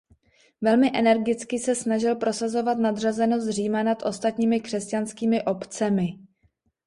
[0.61, 6.07] Velmi energicky se snažil prosazovat nadřazenost Říma nad ostatními křesťanskými obcemi.